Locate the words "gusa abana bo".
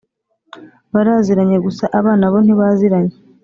1.65-2.37